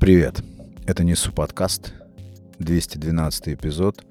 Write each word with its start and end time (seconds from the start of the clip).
Привет, 0.00 0.42
это 0.86 1.04
Несу 1.04 1.30
подкаст, 1.30 1.92
212 2.58 3.48
эпизод. 3.50 4.02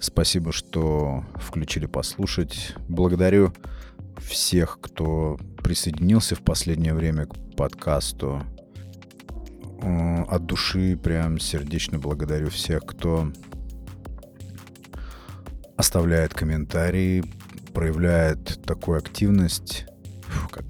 Спасибо, 0.00 0.52
что 0.52 1.22
включили 1.34 1.84
послушать. 1.84 2.74
Благодарю 2.88 3.52
всех, 4.16 4.78
кто 4.80 5.38
присоединился 5.62 6.34
в 6.34 6.40
последнее 6.40 6.94
время 6.94 7.26
к 7.26 7.34
подкасту. 7.58 8.42
От 9.82 10.46
души 10.46 10.96
прям 10.96 11.38
сердечно 11.38 11.98
благодарю 11.98 12.48
всех, 12.48 12.86
кто 12.86 13.30
оставляет 15.76 16.32
комментарии, 16.32 17.22
проявляет 17.74 18.64
такую 18.64 18.96
активность, 18.96 19.84
Фу, 20.22 20.48
как 20.48 20.64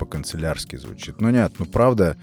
по-канцелярски 0.00 0.74
звучит. 0.74 1.20
Но 1.20 1.30
нет, 1.30 1.52
ну 1.60 1.64
правда, 1.64 2.16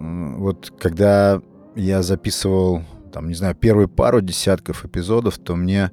вот 0.00 0.72
когда 0.78 1.42
я 1.76 2.02
записывал, 2.02 2.82
там, 3.12 3.28
не 3.28 3.34
знаю, 3.34 3.54
первые 3.54 3.88
пару 3.88 4.20
десятков 4.20 4.84
эпизодов, 4.84 5.38
то 5.38 5.56
мне, 5.56 5.90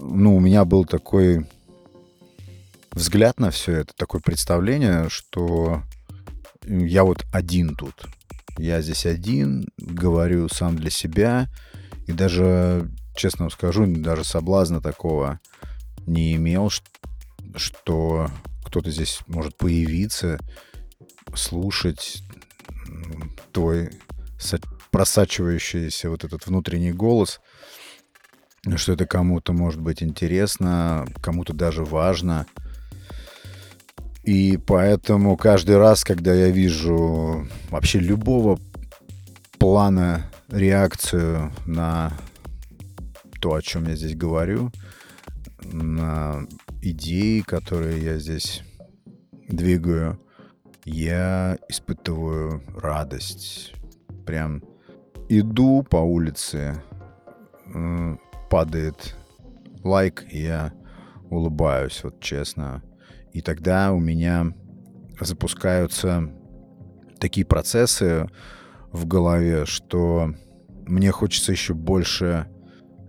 ну, 0.00 0.36
у 0.36 0.40
меня 0.40 0.64
был 0.64 0.84
такой 0.84 1.46
взгляд 2.92 3.40
на 3.40 3.50
все 3.50 3.78
это, 3.78 3.94
такое 3.96 4.20
представление, 4.20 5.08
что 5.08 5.82
я 6.66 7.04
вот 7.04 7.24
один 7.32 7.74
тут. 7.74 8.06
Я 8.58 8.82
здесь 8.82 9.06
один, 9.06 9.68
говорю 9.78 10.48
сам 10.48 10.76
для 10.76 10.90
себя, 10.90 11.48
и 12.06 12.12
даже, 12.12 12.90
честно 13.16 13.44
вам 13.44 13.50
скажу, 13.50 13.86
даже 13.86 14.24
соблазна 14.24 14.82
такого 14.82 15.40
не 16.06 16.34
имел, 16.34 16.70
что 17.54 18.28
кто-то 18.64 18.90
здесь 18.90 19.20
может 19.26 19.56
появиться, 19.56 20.38
слушать 21.34 22.22
твой 23.52 23.90
просачивающийся 24.90 26.10
вот 26.10 26.24
этот 26.24 26.46
внутренний 26.46 26.92
голос, 26.92 27.40
что 28.76 28.92
это 28.92 29.06
кому-то 29.06 29.52
может 29.52 29.80
быть 29.80 30.02
интересно, 30.02 31.06
кому-то 31.22 31.52
даже 31.52 31.84
важно. 31.84 32.46
И 34.22 34.58
поэтому 34.58 35.36
каждый 35.36 35.78
раз, 35.78 36.04
когда 36.04 36.34
я 36.34 36.50
вижу 36.50 37.48
вообще 37.70 37.98
любого 37.98 38.58
плана 39.58 40.30
реакцию 40.48 41.52
на 41.66 42.12
то, 43.40 43.54
о 43.54 43.62
чем 43.62 43.88
я 43.88 43.96
здесь 43.96 44.14
говорю, 44.14 44.70
на 45.62 46.46
идеи, 46.82 47.40
которые 47.40 48.02
я 48.02 48.18
здесь 48.18 48.62
двигаю, 49.48 50.20
я 50.92 51.58
испытываю 51.68 52.62
радость. 52.76 53.74
Прям 54.26 54.62
иду 55.28 55.82
по 55.82 55.98
улице, 55.98 56.82
падает 58.50 59.16
лайк, 59.84 60.24
и 60.30 60.42
я 60.42 60.72
улыбаюсь, 61.30 62.02
вот 62.02 62.20
честно. 62.20 62.82
И 63.32 63.40
тогда 63.40 63.92
у 63.92 64.00
меня 64.00 64.52
запускаются 65.20 66.28
такие 67.18 67.46
процессы 67.46 68.28
в 68.92 69.06
голове, 69.06 69.66
что 69.66 70.34
мне 70.86 71.12
хочется 71.12 71.52
еще 71.52 71.74
больше 71.74 72.48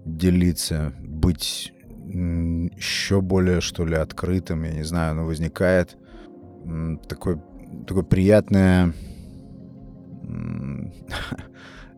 делиться, 0.05 0.93
быть 0.99 1.73
еще 2.05 3.21
более, 3.21 3.61
что 3.61 3.85
ли, 3.85 3.95
открытым, 3.95 4.63
я 4.63 4.73
не 4.73 4.83
знаю, 4.83 5.15
но 5.15 5.25
возникает 5.25 5.97
такое, 7.07 7.41
такое 7.87 8.03
приятное... 8.03 8.93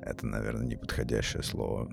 Это, 0.01 0.25
наверное, 0.25 0.65
неподходящее 0.65 1.43
слово. 1.43 1.89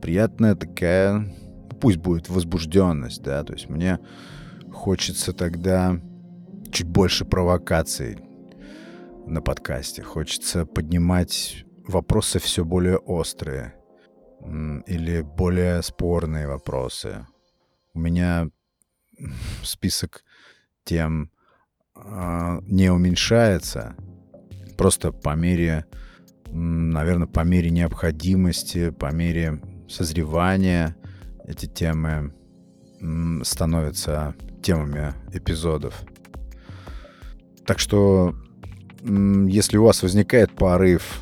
Приятная 0.00 0.54
такая, 0.54 1.34
пусть 1.80 1.98
будет 1.98 2.28
возбужденность, 2.28 3.22
да, 3.22 3.44
то 3.44 3.52
есть 3.52 3.68
мне 3.68 3.98
хочется 4.72 5.32
тогда 5.32 6.00
чуть 6.72 6.88
больше 6.88 7.24
провокаций 7.24 8.18
на 9.26 9.42
подкасте. 9.42 10.02
Хочется 10.02 10.64
поднимать 10.66 11.64
вопросы 11.86 12.38
все 12.38 12.64
более 12.64 12.96
острые 12.96 13.74
или 14.86 15.20
более 15.20 15.82
спорные 15.82 16.48
вопросы. 16.48 17.26
У 17.94 18.00
меня 18.00 18.48
список 19.62 20.24
тем 20.84 21.30
не 21.94 22.90
уменьшается, 22.90 23.94
просто 24.76 25.12
по 25.12 25.34
мере, 25.34 25.84
наверное, 26.50 27.26
по 27.26 27.40
мере 27.40 27.70
необходимости, 27.70 28.90
по 28.90 29.12
мере 29.12 29.60
созревания 29.88 30.96
эти 31.44 31.66
темы 31.66 32.32
становятся 33.44 34.34
темами 34.62 35.14
эпизодов. 35.32 36.02
Так 37.66 37.78
что, 37.78 38.34
если 39.02 39.76
у 39.76 39.84
вас 39.84 40.02
возникает 40.02 40.52
порыв 40.52 41.20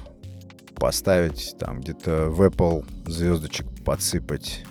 поставить 0.76 1.56
там 1.58 1.80
где-то 1.80 2.30
в 2.30 2.40
Apple 2.42 2.86
звездочек 3.10 3.66
подсыпать, 3.84 4.64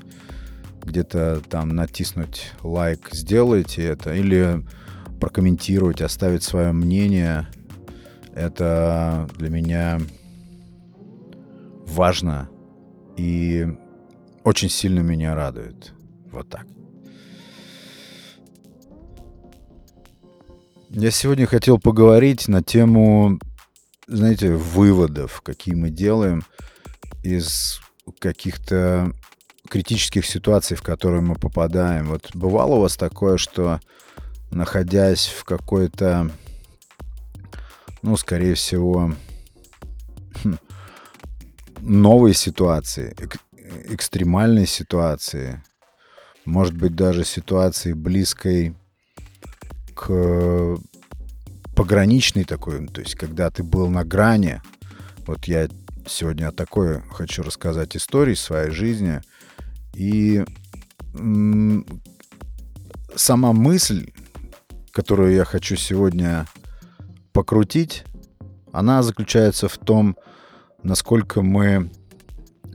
где-то 0.84 1.42
там 1.50 1.70
натиснуть 1.70 2.54
лайк, 2.62 3.10
сделайте 3.12 3.84
это, 3.84 4.14
или 4.16 4.66
прокомментировать, 5.20 6.02
оставить 6.02 6.44
свое 6.44 6.72
мнение. 6.72 7.48
Это 8.34 9.30
для 9.38 9.50
меня 9.50 10.00
важно 11.86 12.50
и 13.18 13.68
очень 14.44 14.70
сильно 14.70 15.02
меня 15.02 15.36
радует. 15.36 15.94
Вот 16.32 16.50
так. 16.50 16.66
Я 20.90 21.12
сегодня 21.12 21.46
хотел 21.46 21.78
поговорить 21.78 22.48
на 22.48 22.64
тему, 22.64 23.40
знаете, 24.08 24.54
выводов, 24.54 25.42
какие 25.42 25.76
мы 25.76 25.92
делаем 25.92 26.44
из 27.24 27.80
каких-то 28.18 29.14
критических 29.70 30.26
ситуаций, 30.26 30.76
в 30.76 30.82
которые 30.82 31.22
мы 31.22 31.36
попадаем. 31.36 32.08
Вот 32.08 32.32
бывало 32.34 32.76
у 32.76 32.82
вас 32.82 32.98
такое, 32.98 33.38
что 33.38 33.80
находясь 34.52 35.28
в 35.28 35.44
какой-то, 35.44 36.32
ну, 38.02 38.18
скорее 38.18 38.56
всего, 38.56 39.14
хм, 40.44 40.58
новой 41.82 42.34
ситуации, 42.34 43.16
экстремальной 43.90 44.66
ситуации, 44.66 45.64
может 46.46 46.74
быть, 46.74 46.96
даже 46.96 47.24
ситуации 47.24 47.94
близкой 47.94 48.76
к 49.94 50.78
пограничной 51.76 52.44
такой, 52.44 52.88
то 52.88 53.02
есть 53.02 53.16
когда 53.16 53.50
ты 53.50 53.64
был 53.64 53.88
на 53.88 54.04
грани. 54.04 54.62
Вот 55.26 55.46
я 55.46 55.70
сегодня 56.08 56.48
о 56.48 56.52
такой 56.52 57.02
хочу 57.12 57.44
рассказать 57.44 57.96
истории 57.96 58.34
своей 58.34 58.72
жизни. 58.72 59.22
И 59.94 60.44
сама 63.16 63.54
мысль, 63.54 64.12
которую 64.92 65.34
я 65.34 65.46
хочу 65.46 65.76
сегодня 65.76 66.46
покрутить, 67.34 68.04
она 68.72 69.04
заключается 69.04 69.68
в 69.68 69.78
том, 69.78 70.16
насколько 70.84 71.42
мы, 71.42 71.92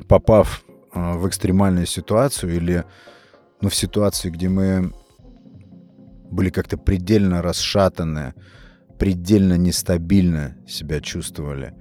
попав 0.09 0.65
а, 0.93 1.17
в 1.17 1.29
экстремальную 1.29 1.87
ситуацию 1.87 2.55
или 2.55 2.85
ну, 3.61 3.69
в 3.69 3.75
ситуацию, 3.75 4.33
где 4.33 4.49
мы 4.49 4.93
были 6.31 6.51
как-то 6.51 6.77
предельно 6.77 7.43
расшатаны, 7.43 8.35
предельно 8.99 9.57
нестабильно 9.57 10.57
себя 10.67 11.01
чувствовали. 11.01 11.75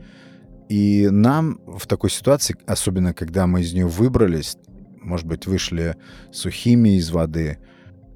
И 0.70 1.10
нам 1.10 1.60
в 1.68 1.88
такой 1.88 2.10
ситуации, 2.10 2.56
особенно 2.66 3.14
когда 3.14 3.48
мы 3.48 3.62
из 3.62 3.74
нее 3.74 3.88
выбрались, 3.88 4.58
может 5.02 5.28
быть, 5.28 5.46
вышли 5.46 5.96
сухими 6.32 6.98
из 6.98 7.12
воды, 7.12 7.60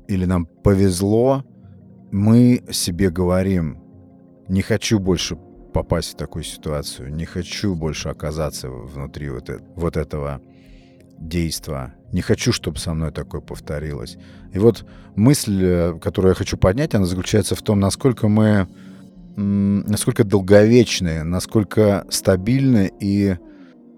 или 0.07 0.25
нам 0.25 0.45
повезло, 0.45 1.43
мы 2.11 2.63
себе 2.71 3.09
говорим, 3.09 3.79
не 4.47 4.61
хочу 4.61 4.99
больше 4.99 5.37
попасть 5.73 6.13
в 6.13 6.17
такую 6.17 6.43
ситуацию, 6.43 7.13
не 7.13 7.25
хочу 7.25 7.75
больше 7.75 8.09
оказаться 8.09 8.69
внутри 8.69 9.29
вот, 9.29 9.49
это, 9.49 9.63
вот 9.75 9.97
этого 9.97 10.41
действа. 11.19 11.93
Не 12.11 12.21
хочу, 12.21 12.53
чтобы 12.53 12.79
со 12.79 12.93
мной 12.93 13.11
такое 13.11 13.41
повторилось. 13.41 14.17
И 14.53 14.59
вот 14.59 14.85
мысль, 15.15 15.59
э, 15.61 15.99
которую 15.99 16.31
я 16.31 16.35
хочу 16.35 16.57
поднять, 16.57 16.95
она 16.95 17.05
заключается 17.05 17.55
в 17.55 17.61
том, 17.61 17.79
насколько 17.79 18.27
мы, 18.27 18.67
насколько 19.35 20.23
долговечны, 20.23 21.23
насколько 21.23 22.05
стабильны 22.09 22.91
и 22.99 23.35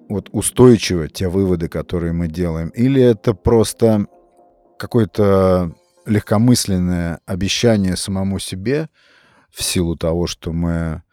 вот 0.09 0.29
устойчивы 0.31 1.07
те 1.07 1.29
выводы, 1.29 1.69
которые 1.69 2.13
мы 2.13 2.27
делаем. 2.27 2.69
Или 2.69 3.01
это 3.01 3.33
просто 3.33 4.07
какое-то 4.79 5.75
легкомысленное 6.09 7.19
обещание 7.25 7.95
самому 7.95 8.39
себе 8.39 8.89
в 9.51 9.63
силу 9.63 9.95
того, 9.95 10.27
что 10.27 10.51
мы 10.51 11.03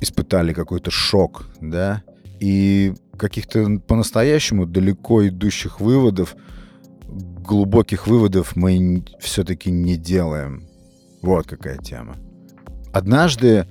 испытали 0.00 0.52
какой-то 0.52 0.90
шок, 0.90 1.46
да, 1.60 2.02
и 2.40 2.94
каких-то 3.18 3.78
по-настоящему 3.86 4.66
далеко 4.66 5.28
идущих 5.28 5.80
выводов, 5.80 6.34
глубоких 7.06 8.06
выводов 8.06 8.56
мы 8.56 9.04
все-таки 9.20 9.70
не 9.70 9.96
делаем. 9.96 10.66
Вот 11.22 11.46
какая 11.46 11.76
тема. 11.76 12.16
Однажды 12.92 13.66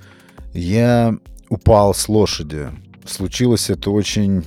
я 0.52 1.16
упал 1.48 1.94
с 1.94 2.08
лошади. 2.08 2.68
Случилось 3.04 3.70
это 3.70 3.90
очень 3.90 4.44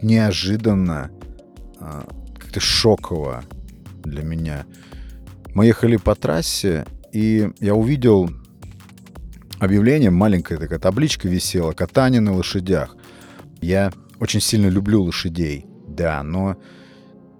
неожиданно, 0.00 1.10
а, 1.78 2.08
как-то 2.38 2.60
шоково 2.60 3.44
для 4.02 4.22
меня. 4.22 4.64
Мы 5.56 5.64
ехали 5.64 5.96
по 5.96 6.14
трассе, 6.14 6.84
и 7.14 7.50
я 7.60 7.74
увидел 7.74 8.28
объявление, 9.58 10.10
маленькая 10.10 10.58
такая 10.58 10.78
табличка 10.78 11.28
висела, 11.28 11.72
катание 11.72 12.20
на 12.20 12.34
лошадях. 12.34 12.94
Я 13.62 13.90
очень 14.20 14.42
сильно 14.42 14.66
люблю 14.66 15.02
лошадей, 15.02 15.64
да, 15.88 16.22
но 16.22 16.58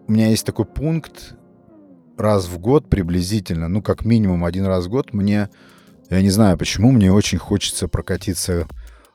у 0.09 0.13
меня 0.13 0.29
есть 0.29 0.47
такой 0.47 0.65
пункт, 0.65 1.35
раз 2.17 2.47
в 2.47 2.59
год 2.59 2.89
приблизительно, 2.89 3.69
ну, 3.69 3.83
как 3.83 4.07
минимум 4.07 4.47
один 4.47 4.65
раз 4.65 4.87
в 4.87 4.89
год 4.89 5.13
мне, 5.13 5.51
я 6.09 6.23
не 6.23 6.31
знаю 6.31 6.57
почему, 6.57 6.93
мне 6.93 7.13
очень 7.13 7.37
хочется 7.37 7.87
прокатиться 7.87 8.67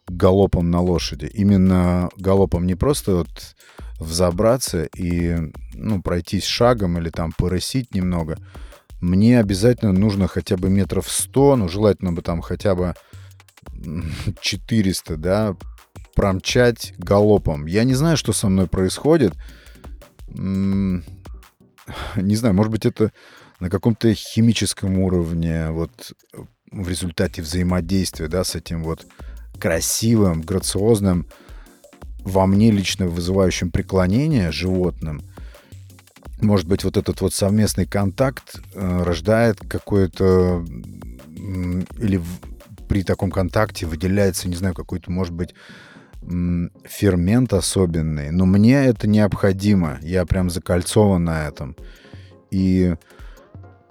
галопом 0.07 0.69
на 0.69 0.79
лошади. 0.79 1.25
Именно 1.25 2.11
галопом 2.17 2.67
не 2.67 2.75
просто 2.75 3.15
вот 3.15 3.55
взобраться 3.99 4.83
и, 4.83 5.51
ну, 5.73 6.03
пройтись 6.03 6.45
шагом 6.45 6.99
или 6.99 7.09
там 7.09 7.31
порысить 7.35 7.95
немного, 7.95 8.37
мне 9.01 9.39
обязательно 9.39 9.91
нужно 9.91 10.27
хотя 10.27 10.57
бы 10.57 10.69
метров 10.69 11.09
100, 11.09 11.55
ну, 11.55 11.67
желательно 11.67 12.13
бы 12.13 12.21
там 12.21 12.41
хотя 12.41 12.75
бы 12.75 12.93
400, 14.39 15.17
да, 15.17 15.55
промчать 16.15 16.93
галопом. 16.97 17.65
Я 17.65 17.83
не 17.83 17.95
знаю, 17.95 18.15
что 18.15 18.31
со 18.31 18.47
мной 18.47 18.67
происходит. 18.67 19.33
Не 22.15 22.35
знаю, 22.35 22.55
может 22.55 22.71
быть, 22.71 22.85
это 22.85 23.11
на 23.59 23.69
каком-то 23.69 24.13
химическом 24.13 24.99
уровне, 24.99 25.71
вот 25.71 26.13
в 26.71 26.87
результате 26.87 27.41
взаимодействия, 27.41 28.27
да, 28.29 28.45
с 28.45 28.55
этим 28.55 28.83
вот 28.83 29.05
красивым, 29.59 30.41
грациозным, 30.41 31.27
во 32.19 32.45
мне 32.45 32.71
лично 32.71 33.07
вызывающим 33.07 33.71
преклонение 33.71 34.51
животным– 34.51 35.21
может 36.41 36.67
быть, 36.67 36.83
вот 36.83 36.97
этот 36.97 37.21
вот 37.21 37.33
совместный 37.33 37.85
контакт 37.85 38.59
э, 38.73 39.03
рождает 39.03 39.59
какое-то... 39.59 40.65
Или 41.99 42.17
в, 42.17 42.27
при 42.87 43.03
таком 43.03 43.31
контакте 43.31 43.85
выделяется, 43.85 44.49
не 44.49 44.55
знаю, 44.55 44.75
какой-то, 44.75 45.11
может 45.11 45.33
быть, 45.33 45.55
фермент 46.85 47.53
особенный. 47.53 48.31
Но 48.31 48.45
мне 48.45 48.85
это 48.85 49.07
необходимо. 49.07 49.97
Я 50.01 50.25
прям 50.25 50.49
закольцован 50.49 51.23
на 51.23 51.47
этом. 51.47 51.75
И 52.51 52.95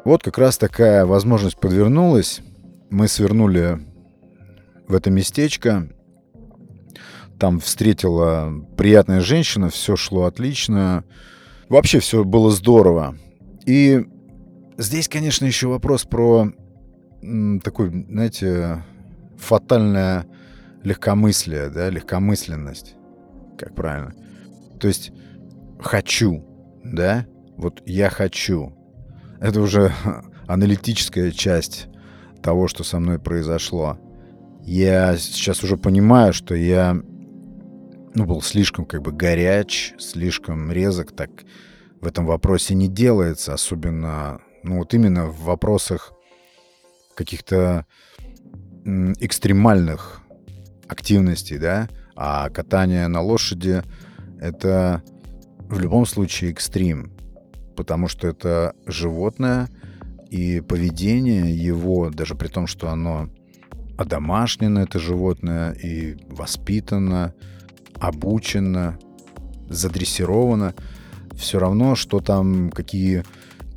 вот 0.04 0.22
как 0.22 0.38
раз 0.38 0.58
такая 0.58 1.06
возможность 1.06 1.58
подвернулась. 1.58 2.40
Мы 2.90 3.08
свернули 3.08 3.80
в 4.86 4.94
это 4.94 5.10
местечко. 5.10 5.88
Там 7.38 7.58
встретила 7.58 8.52
приятная 8.76 9.20
женщина, 9.20 9.70
все 9.70 9.96
шло 9.96 10.24
отлично. 10.24 11.04
Вообще 11.70 12.00
все 12.00 12.24
было 12.24 12.50
здорово. 12.50 13.16
И 13.64 14.04
здесь, 14.76 15.08
конечно, 15.08 15.46
еще 15.46 15.68
вопрос 15.68 16.04
про 16.04 16.50
такой, 17.62 17.90
знаете, 18.08 18.82
фатальное 19.38 20.26
легкомыслие, 20.82 21.70
да, 21.70 21.88
легкомысленность. 21.88 22.96
Как 23.56 23.76
правильно? 23.76 24.12
То 24.80 24.88
есть 24.88 25.12
хочу, 25.78 26.44
да? 26.82 27.26
Вот 27.56 27.82
я 27.86 28.10
хочу. 28.10 28.74
Это 29.40 29.60
уже 29.60 29.92
аналитическая 30.48 31.30
часть 31.30 31.86
того, 32.42 32.66
что 32.66 32.82
со 32.82 32.98
мной 32.98 33.20
произошло. 33.20 33.96
Я 34.62 35.16
сейчас 35.16 35.62
уже 35.62 35.76
понимаю, 35.76 36.32
что 36.32 36.56
я 36.56 37.00
ну, 38.14 38.24
был 38.26 38.42
слишком 38.42 38.84
как 38.84 39.02
бы 39.02 39.12
горяч, 39.12 39.94
слишком 39.98 40.72
резок, 40.72 41.12
так 41.12 41.30
в 42.00 42.06
этом 42.06 42.26
вопросе 42.26 42.74
не 42.74 42.88
делается, 42.88 43.54
особенно, 43.54 44.40
ну, 44.62 44.78
вот 44.78 44.94
именно 44.94 45.26
в 45.26 45.42
вопросах 45.42 46.12
каких-то 47.14 47.86
экстремальных 48.84 50.22
активностей, 50.88 51.58
да, 51.58 51.88
а 52.16 52.48
катание 52.50 53.06
на 53.08 53.20
лошади— 53.20 53.82
это 54.40 55.02
в 55.68 55.78
любом 55.78 56.06
случае 56.06 56.52
экстрим, 56.52 57.12
потому 57.76 58.08
что 58.08 58.28
это 58.28 58.74
животное, 58.86 59.68
и 60.30 60.60
поведение 60.60 61.54
его, 61.54 62.08
даже 62.10 62.34
при 62.34 62.48
том, 62.48 62.66
что 62.66 62.88
оно 62.88 63.28
одомашнено, 63.98 64.78
это 64.78 64.98
животное, 64.98 65.72
и 65.72 66.16
воспитано, 66.28 67.34
обучено, 67.98 68.98
задрессировано, 69.68 70.74
все 71.36 71.58
равно, 71.58 71.94
что 71.94 72.20
там, 72.20 72.70
какие 72.70 73.24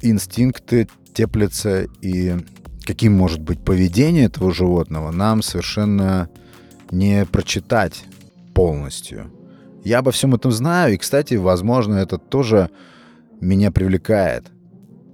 инстинкты 0.01 0.87
теплятся 1.13 1.87
и 2.01 2.35
каким 2.83 3.13
может 3.13 3.41
быть 3.41 3.63
поведение 3.63 4.25
этого 4.25 4.53
животного, 4.53 5.11
нам 5.11 5.41
совершенно 5.41 6.29
не 6.91 7.25
прочитать 7.25 8.03
полностью. 8.53 9.31
Я 9.83 9.99
обо 9.99 10.11
всем 10.11 10.35
этом 10.35 10.51
знаю, 10.51 10.93
и, 10.93 10.97
кстати, 10.97 11.35
возможно, 11.35 11.95
это 11.95 12.17
тоже 12.17 12.69
меня 13.41 13.71
привлекает. 13.71 14.45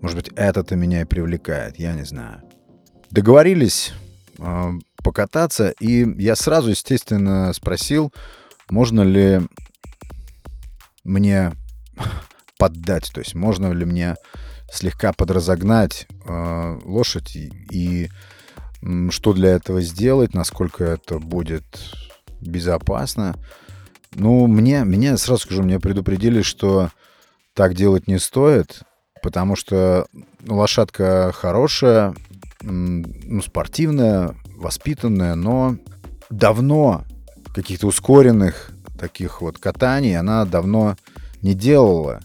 Может 0.02 0.18
быть, 0.18 0.30
это-то 0.36 0.76
меня 0.76 1.02
и 1.02 1.06
привлекает, 1.06 1.78
я 1.78 1.94
не 1.94 2.04
знаю. 2.04 2.42
Договорились 3.10 3.94
э, 4.38 4.72
покататься, 5.04 5.74
и 5.80 6.06
я 6.22 6.36
сразу, 6.36 6.70
естественно, 6.70 7.52
спросил, 7.54 8.14
можно 8.70 9.02
ли 9.02 9.42
мне 11.04 11.54
поддать, 12.58 13.12
то 13.14 13.20
есть 13.20 13.36
можно 13.36 13.72
ли 13.72 13.86
мне 13.86 14.16
слегка 14.72 15.14
подразогнать 15.14 16.08
э, 16.26 16.80
лошадь 16.84 17.36
и, 17.36 17.52
и 17.72 18.10
что 19.10 19.34
для 19.34 19.50
этого 19.50 19.82
сделать, 19.82 20.34
насколько 20.34 20.84
это 20.84 21.20
будет 21.20 21.66
безопасно. 22.42 23.36
Ну, 24.16 24.48
мне, 24.48 24.84
мне, 24.84 25.18
сразу 25.18 25.44
скажу, 25.44 25.64
мне 25.64 25.80
предупредили, 25.80 26.42
что 26.42 26.90
так 27.54 27.76
делать 27.76 28.08
не 28.08 28.20
стоит, 28.20 28.84
потому 29.22 29.56
что 29.56 30.08
лошадка 30.48 31.32
хорошая, 31.34 32.16
ну, 32.62 33.42
спортивная, 33.42 34.36
воспитанная, 34.56 35.36
но 35.36 35.78
давно 36.30 37.04
каких-то 37.54 37.88
ускоренных 37.88 38.72
таких 39.00 39.42
вот 39.42 39.58
катаний 39.58 40.18
она 40.18 40.46
давно 40.46 40.96
не 41.42 41.54
делала. 41.54 42.20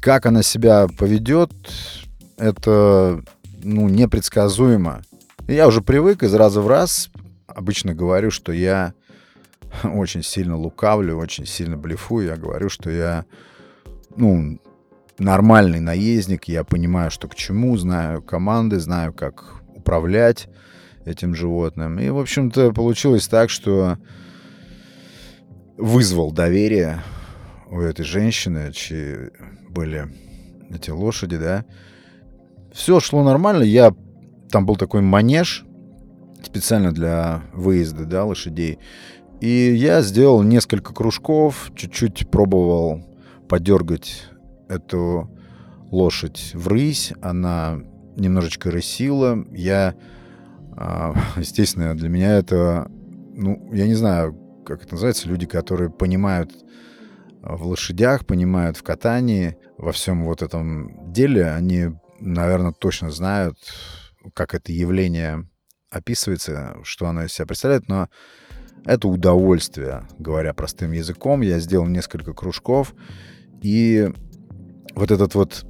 Как 0.00 0.26
она 0.26 0.42
себя 0.42 0.88
поведет, 0.98 1.52
это 2.36 3.22
ну, 3.62 3.88
непредсказуемо. 3.88 5.02
Я 5.46 5.66
уже 5.66 5.80
привык 5.82 6.22
из 6.22 6.34
раза 6.34 6.60
в 6.60 6.68
раз 6.68 7.10
обычно 7.46 7.94
говорю, 7.94 8.30
что 8.30 8.52
я 8.52 8.92
очень 9.82 10.22
сильно 10.22 10.56
лукавлю, 10.56 11.16
очень 11.16 11.46
сильно 11.46 11.76
блефую. 11.76 12.26
Я 12.26 12.36
говорю, 12.36 12.68
что 12.68 12.90
я 12.90 13.24
ну, 14.16 14.58
нормальный 15.18 15.80
наездник, 15.80 16.44
я 16.44 16.64
понимаю, 16.64 17.10
что 17.10 17.28
к 17.28 17.34
чему, 17.34 17.76
знаю 17.76 18.22
команды, 18.22 18.78
знаю, 18.78 19.12
как 19.12 19.54
управлять 19.74 20.48
этим 21.04 21.34
животным. 21.34 21.98
И, 21.98 22.08
в 22.10 22.18
общем-то, 22.18 22.72
получилось 22.72 23.28
так, 23.28 23.50
что 23.50 23.98
вызвал 25.76 26.32
доверие 26.32 27.02
у 27.70 27.80
этой 27.80 28.04
женщины, 28.04 28.72
чьи 28.72 29.30
были 29.68 30.08
эти 30.70 30.90
лошади, 30.90 31.36
да. 31.36 31.64
Все 32.72 33.00
шло 33.00 33.22
нормально. 33.22 33.62
Я 33.62 33.94
там 34.50 34.66
был 34.66 34.76
такой 34.76 35.00
манеж 35.02 35.64
специально 36.42 36.92
для 36.92 37.42
выезда, 37.52 38.04
да, 38.04 38.24
лошадей. 38.24 38.78
И 39.40 39.74
я 39.74 40.00
сделал 40.02 40.42
несколько 40.42 40.94
кружков, 40.94 41.70
чуть-чуть 41.74 42.30
пробовал 42.30 43.04
подергать 43.48 44.24
эту 44.68 45.30
лошадь 45.90 46.52
в 46.54 46.68
рысь. 46.68 47.12
Она 47.20 47.80
немножечко 48.16 48.70
рысила. 48.70 49.44
Я, 49.52 49.94
а, 50.72 51.14
естественно, 51.36 51.94
для 51.96 52.08
меня 52.08 52.36
это, 52.36 52.90
ну, 53.34 53.70
я 53.72 53.86
не 53.86 53.94
знаю, 53.94 54.45
как 54.66 54.82
это 54.82 54.94
называется, 54.94 55.28
люди, 55.28 55.46
которые 55.46 55.88
понимают 55.90 56.52
в 57.42 57.66
лошадях, 57.66 58.26
понимают 58.26 58.76
в 58.76 58.82
катании, 58.82 59.56
во 59.78 59.92
всем 59.92 60.24
вот 60.24 60.42
этом 60.42 61.12
деле, 61.12 61.50
они, 61.50 61.90
наверное, 62.18 62.72
точно 62.72 63.10
знают, 63.10 63.56
как 64.34 64.54
это 64.54 64.72
явление 64.72 65.48
описывается, 65.90 66.76
что 66.82 67.06
оно 67.06 67.24
из 67.24 67.32
себя 67.32 67.46
представляет, 67.46 67.88
но 67.88 68.08
Это 68.86 69.08
удовольствие, 69.08 70.06
говоря 70.18 70.54
простым 70.54 70.92
языком. 70.92 71.40
Я 71.40 71.58
сделал 71.58 71.86
несколько 71.86 72.32
кружков, 72.34 72.94
и 73.60 74.12
вот 74.94 75.10
этот 75.10 75.34
вот 75.34 75.66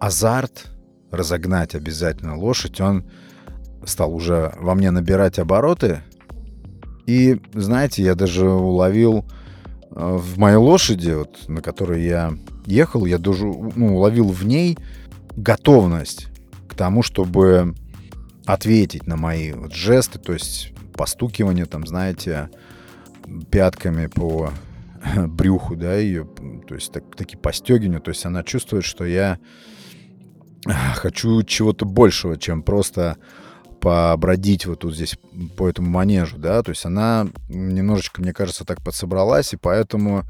азарт 0.00 0.70
разогнать 1.10 1.74
обязательно 1.74 2.36
лошадь, 2.36 2.80
он 2.80 3.10
стал 3.84 4.14
уже 4.14 4.54
во 4.56 4.74
мне 4.74 4.90
набирать 4.90 5.38
обороты. 5.38 6.02
И, 7.06 7.40
знаете, 7.52 8.02
я 8.02 8.14
даже 8.14 8.48
уловил 8.48 9.24
э, 9.90 10.16
в 10.16 10.38
моей 10.38 10.56
лошади, 10.56 11.10
вот, 11.10 11.48
на 11.48 11.60
которой 11.60 12.04
я 12.04 12.32
ехал, 12.66 13.04
я 13.06 13.18
даже 13.18 13.44
ну, 13.46 13.96
уловил 13.96 14.28
в 14.28 14.44
ней 14.44 14.78
готовность 15.36 16.28
к 16.68 16.74
тому, 16.74 17.02
чтобы 17.02 17.74
ответить 18.46 19.06
на 19.06 19.16
мои 19.16 19.52
вот 19.52 19.74
жесты, 19.74 20.18
то 20.18 20.32
есть 20.32 20.72
постукивание, 20.94 21.66
там, 21.66 21.86
знаете, 21.86 22.50
пятками 23.50 24.06
по 24.06 24.50
брюху, 25.16 25.76
да, 25.76 25.96
ее, 25.96 26.26
то 26.66 26.74
есть 26.74 26.92
так, 26.92 27.16
такие 27.16 27.38
постегивания, 27.38 28.00
то 28.00 28.10
есть 28.10 28.24
она 28.24 28.42
чувствует, 28.42 28.84
что 28.84 29.04
я 29.04 29.38
хочу 30.94 31.42
чего-то 31.42 31.84
большего, 31.84 32.36
чем 32.36 32.62
просто 32.62 33.16
побродить 33.82 34.64
вот 34.64 34.78
тут 34.78 34.94
здесь 34.94 35.16
по 35.56 35.68
этому 35.68 35.90
манежу, 35.90 36.38
да, 36.38 36.62
то 36.62 36.70
есть 36.70 36.86
она 36.86 37.26
немножечко, 37.48 38.22
мне 38.22 38.32
кажется, 38.32 38.64
так 38.64 38.80
подсобралась, 38.80 39.52
и 39.52 39.56
поэтому 39.56 40.22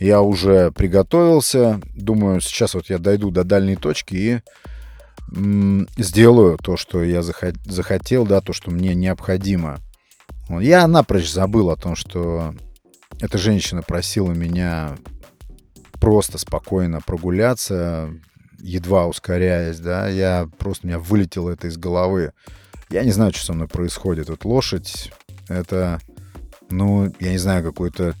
я 0.00 0.22
уже 0.22 0.72
приготовился, 0.72 1.80
думаю, 1.94 2.40
сейчас 2.40 2.72
вот 2.72 2.88
я 2.88 2.96
дойду 2.98 3.30
до 3.30 3.44
дальней 3.44 3.76
точки 3.76 4.14
и 4.14 4.40
сделаю 5.98 6.56
то, 6.56 6.78
что 6.78 7.02
я 7.02 7.22
захотел, 7.22 8.24
да, 8.24 8.40
то, 8.40 8.54
что 8.54 8.70
мне 8.70 8.94
необходимо. 8.94 9.78
Я 10.48 10.86
напрочь 10.86 11.30
забыл 11.30 11.70
о 11.70 11.76
том, 11.76 11.96
что 11.96 12.54
эта 13.20 13.36
женщина 13.36 13.82
просила 13.82 14.32
меня 14.32 14.96
просто 16.00 16.38
спокойно 16.38 17.00
прогуляться, 17.02 18.10
едва 18.64 19.06
ускоряясь, 19.06 19.78
да, 19.78 20.08
я 20.08 20.48
просто, 20.58 20.86
у 20.86 20.88
меня 20.88 20.98
вылетело 20.98 21.50
это 21.50 21.68
из 21.68 21.76
головы. 21.76 22.32
Я 22.90 23.04
не 23.04 23.12
знаю, 23.12 23.32
что 23.32 23.44
со 23.44 23.52
мной 23.52 23.68
происходит. 23.68 24.30
Вот 24.30 24.44
лошадь, 24.44 25.12
это, 25.48 26.00
ну, 26.70 27.12
я 27.20 27.32
не 27.32 27.38
знаю, 27.38 27.62
какое-то 27.62 28.14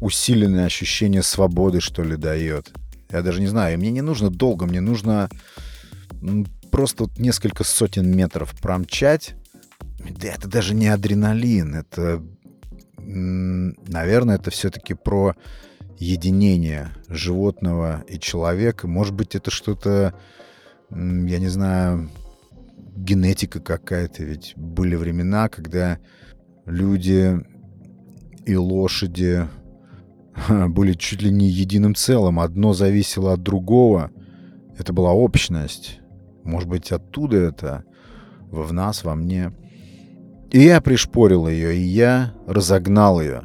усиленное 0.00 0.64
ощущение 0.64 1.22
свободы, 1.22 1.80
что 1.80 2.02
ли, 2.02 2.16
дает. 2.16 2.72
Я 3.10 3.22
даже 3.22 3.40
не 3.40 3.46
знаю, 3.46 3.78
мне 3.78 3.90
не 3.90 4.00
нужно 4.00 4.30
долго, 4.30 4.64
мне 4.64 4.80
нужно 4.80 5.28
просто 6.70 7.04
вот 7.04 7.18
несколько 7.18 7.62
сотен 7.62 8.10
метров 8.10 8.54
промчать. 8.60 9.34
Да 9.98 10.28
это 10.28 10.48
даже 10.48 10.74
не 10.74 10.88
адреналин, 10.88 11.74
это, 11.74 12.22
наверное, 12.96 14.36
это 14.36 14.50
все-таки 14.50 14.94
про 14.94 15.36
единение 16.02 16.90
животного 17.08 18.04
и 18.08 18.18
человека. 18.18 18.88
Может 18.88 19.14
быть, 19.14 19.34
это 19.34 19.50
что-то, 19.50 20.14
я 20.90 21.38
не 21.38 21.48
знаю, 21.48 22.10
генетика 22.96 23.60
какая-то. 23.60 24.24
Ведь 24.24 24.54
были 24.56 24.96
времена, 24.96 25.48
когда 25.48 25.98
люди 26.66 27.40
и 28.44 28.56
лошади 28.56 29.48
были 30.68 30.94
чуть 30.94 31.22
ли 31.22 31.30
не 31.30 31.48
единым 31.48 31.94
целым. 31.94 32.40
Одно 32.40 32.72
зависело 32.72 33.34
от 33.34 33.42
другого. 33.42 34.10
Это 34.78 34.92
была 34.92 35.12
общность. 35.12 36.00
Может 36.42 36.68
быть, 36.68 36.90
оттуда 36.90 37.36
это 37.36 37.84
в 38.50 38.72
нас, 38.72 39.04
во 39.04 39.14
мне. 39.14 39.52
И 40.50 40.60
я 40.60 40.80
пришпорил 40.80 41.48
ее, 41.48 41.76
и 41.76 41.80
я 41.80 42.34
разогнал 42.46 43.20
ее. 43.20 43.42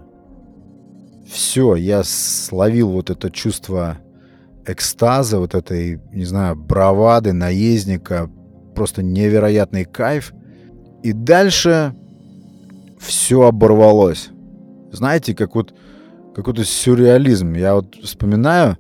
Все, 1.30 1.76
я 1.76 2.04
словил 2.04 2.90
вот 2.90 3.10
это 3.10 3.30
чувство 3.30 3.98
экстаза, 4.66 5.40
вот 5.40 5.56
этой, 5.56 6.00
не 6.12 6.26
знаю, 6.26 6.56
бравады, 6.56 7.34
наездника, 7.34 8.30
просто 8.76 9.04
невероятный 9.04 9.86
кайф. 9.86 10.34
И 11.04 11.14
дальше 11.14 11.94
все 13.00 13.44
оборвалось. 13.44 14.30
Знаете, 14.92 15.36
как 15.36 15.56
вот 15.56 15.74
какой-то 16.36 16.64
сюрреализм. 16.64 17.54
Я 17.54 17.76
вот 17.76 17.96
вспоминаю, 17.96 18.78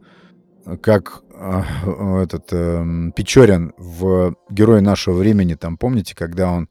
как 0.81 1.23
э, 1.33 2.21
этот 2.23 2.49
э, 2.51 3.11
Печорин 3.15 3.73
в 3.77 4.35
«Герой 4.49 4.81
нашего 4.81 5.15
времени», 5.15 5.55
там, 5.55 5.77
помните, 5.77 6.15
когда 6.15 6.51
он 6.51 6.69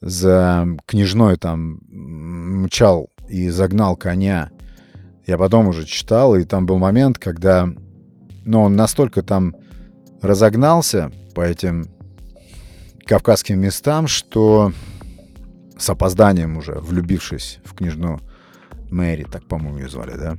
за 0.00 0.66
княжной 0.86 1.36
там 1.36 1.80
мчал 1.88 3.10
и 3.28 3.50
загнал 3.50 3.96
коня. 3.96 4.50
Я 5.28 5.36
потом 5.36 5.68
уже 5.68 5.84
читал, 5.84 6.36
и 6.36 6.44
там 6.44 6.64
был 6.64 6.78
момент, 6.78 7.18
когда 7.18 7.68
ну, 8.46 8.62
он 8.62 8.76
настолько 8.76 9.22
там 9.22 9.54
разогнался 10.22 11.12
по 11.34 11.42
этим 11.42 11.84
кавказским 13.04 13.60
местам, 13.60 14.06
что 14.06 14.72
с 15.76 15.90
опозданием 15.90 16.56
уже, 16.56 16.78
влюбившись 16.80 17.58
в 17.62 17.74
княжну 17.74 18.20
Мэри, 18.90 19.24
так, 19.30 19.44
по-моему, 19.44 19.80
ее 19.80 19.90
звали, 19.90 20.16
да? 20.16 20.38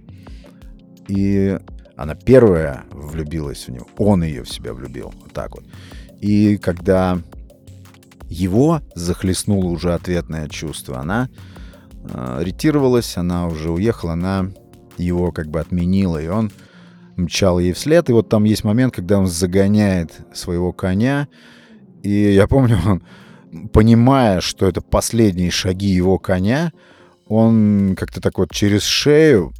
И 1.07 1.59
она 1.95 2.15
первая 2.15 2.85
влюбилась 2.89 3.67
в 3.67 3.71
него, 3.71 3.85
он 3.95 4.23
ее 4.23 4.43
в 4.43 4.49
себя 4.49 4.73
влюбил, 4.73 5.13
вот 5.21 5.31
так 5.33 5.53
вот. 5.53 5.65
И 6.19 6.57
когда 6.57 7.19
его 8.27 8.81
захлестнуло 8.95 9.67
уже 9.67 9.93
ответное 9.93 10.49
чувство, 10.49 10.97
она 10.97 11.29
э, 12.05 12.39
ретировалась, 12.41 13.17
она 13.17 13.45
уже 13.45 13.69
уехала, 13.69 14.13
она 14.13 14.49
его 14.99 15.31
как 15.31 15.47
бы 15.47 15.59
отменила, 15.59 16.21
и 16.21 16.27
он 16.27 16.51
мчал 17.15 17.59
ей 17.59 17.73
вслед. 17.73 18.09
И 18.09 18.13
вот 18.13 18.29
там 18.29 18.43
есть 18.43 18.63
момент, 18.63 18.93
когда 18.93 19.19
он 19.19 19.27
загоняет 19.27 20.13
своего 20.33 20.71
коня, 20.71 21.27
и 22.03 22.33
я 22.33 22.47
помню, 22.47 22.79
он, 22.85 23.03
понимая, 23.71 24.41
что 24.41 24.67
это 24.67 24.81
последние 24.81 25.51
шаги 25.51 25.87
его 25.87 26.17
коня, 26.17 26.71
он 27.27 27.95
как-то 27.97 28.21
так 28.21 28.37
вот 28.37 28.51
через 28.51 28.83
шею 28.83 29.53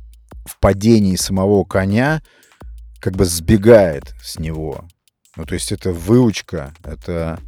в 0.46 0.60
падении 0.60 1.16
самого 1.16 1.64
коня 1.64 2.22
как 3.00 3.16
бы 3.16 3.26
сбегает 3.26 4.16
с 4.24 4.40
него. 4.40 4.86
Ну, 5.36 5.46
то 5.46 5.54
есть 5.54 5.72
это 5.72 5.92
выучка, 5.92 6.74
это 6.84 7.40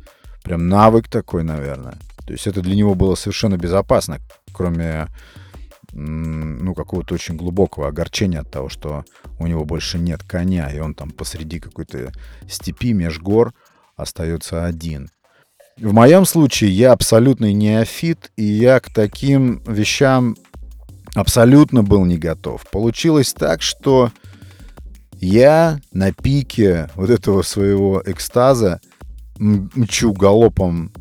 прям 0.44 0.70
навык 0.70 1.10
такой, 1.10 1.44
наверное. 1.44 1.96
То 2.26 2.34
есть 2.34 2.48
это 2.48 2.62
для 2.62 2.76
него 2.76 2.96
было 2.96 3.16
совершенно 3.16 3.58
безопасно, 3.58 4.20
кроме 4.54 5.08
ну, 5.94 6.74
какого-то 6.74 7.14
очень 7.14 7.36
глубокого 7.36 7.88
огорчения 7.88 8.40
от 8.40 8.52
того, 8.52 8.70
что 8.70 9.04
у 9.40 9.48
него 9.48 9.66
больше 9.66 10.00
нет 10.00 10.24
коня, 10.24 10.70
и 10.70 10.80
он 10.80 10.94
там 10.94 11.12
посреди 11.12 11.60
какой-то 11.60 12.12
степи 12.48 12.94
меж 12.94 13.20
гор 13.20 13.54
остается 13.96 14.66
один. 14.66 15.10
В 15.78 15.94
моем 15.94 16.26
случае 16.26 16.72
я 16.72 16.92
абсолютный 16.92 17.54
неофит, 17.54 18.32
и 18.36 18.44
я 18.44 18.80
к 18.80 18.94
таким 18.94 19.64
вещам 19.66 20.36
абсолютно 21.16 21.84
был 21.84 22.06
не 22.06 22.18
готов. 22.18 22.70
Получилось 22.70 23.34
так, 23.34 23.62
что 23.62 24.12
я 25.20 25.80
на 25.92 26.12
пике 26.14 26.90
вот 26.96 27.10
этого 27.10 27.42
своего 27.42 28.02
экстаза 28.06 28.80
мчу 29.38 30.14
галопом 30.14 30.92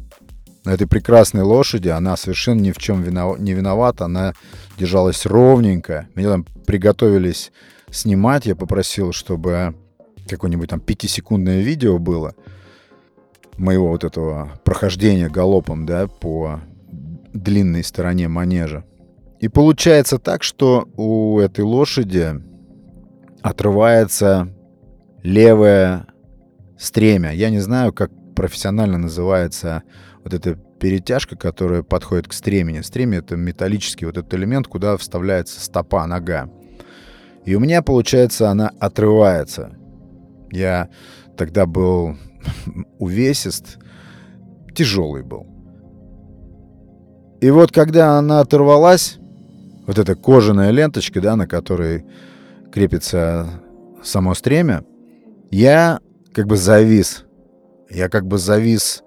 на 0.64 0.70
этой 0.70 0.86
прекрасной 0.86 1.42
лошади. 1.42 1.88
Она 1.88 2.16
совершенно 2.16 2.60
ни 2.60 2.72
в 2.72 2.78
чем 2.78 3.02
не 3.02 3.52
виновата. 3.54 4.04
Она 4.04 4.34
держалась 4.80 5.26
ровненько. 5.26 6.08
Меня 6.14 6.30
там 6.30 6.44
приготовились 6.66 7.52
снимать. 7.90 8.46
Я 8.46 8.56
попросил, 8.56 9.12
чтобы 9.12 9.74
какое-нибудь 10.26 10.70
там 10.70 10.80
пятисекундное 10.80 11.60
видео 11.60 11.98
было 11.98 12.34
моего 13.58 13.88
вот 13.88 14.04
этого 14.04 14.52
прохождения 14.64 15.28
галопом, 15.28 15.84
да, 15.84 16.06
по 16.06 16.60
длинной 17.34 17.84
стороне 17.84 18.28
манежа. 18.28 18.84
И 19.38 19.48
получается 19.48 20.18
так, 20.18 20.42
что 20.42 20.88
у 20.96 21.38
этой 21.38 21.60
лошади 21.60 22.40
отрывается 23.42 24.48
левое 25.22 26.06
стремя. 26.78 27.32
Я 27.32 27.50
не 27.50 27.58
знаю, 27.60 27.92
как 27.92 28.10
профессионально 28.34 28.96
называется 28.96 29.82
вот 30.24 30.32
эта 30.32 30.58
перетяжка, 30.80 31.36
которая 31.36 31.82
подходит 31.82 32.26
к 32.26 32.32
стремени. 32.32 32.80
Стремя— 32.80 33.18
это 33.20 33.36
металлический 33.36 34.06
вот 34.06 34.16
этот 34.16 34.32
элемент, 34.34 34.66
куда 34.66 34.96
вставляется 34.96 35.60
стопа, 35.60 36.06
нога. 36.06 36.50
И 37.44 37.54
у 37.54 37.60
меня, 37.60 37.82
получается, 37.82 38.50
она 38.50 38.72
отрывается. 38.80 39.76
Я 40.50 40.88
тогда 41.36 41.66
был 41.66 42.16
увесист, 42.98 43.78
тяжелый 44.74 45.22
был. 45.22 45.46
И 47.40 47.50
вот 47.50 47.72
когда 47.72 48.18
она 48.18 48.40
оторвалась, 48.40 49.18
вот 49.86 49.98
эта 49.98 50.14
кожаная 50.14 50.70
ленточка, 50.70 51.20
да, 51.20 51.36
на 51.36 51.46
которой 51.46 52.04
крепится 52.72 53.48
само 54.02 54.34
стремя, 54.34 54.84
я 55.50 56.00
как 56.32 56.46
бы 56.46 56.56
завис. 56.56 57.24
Я 57.88 58.08
как 58.08 58.26
бы 58.26 58.38
завис 58.38 59.02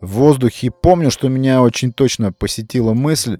в 0.00 0.08
воздухе. 0.08 0.70
Помню, 0.70 1.10
что 1.10 1.28
меня 1.28 1.62
очень 1.62 1.92
точно 1.92 2.32
посетила 2.32 2.94
мысль, 2.94 3.38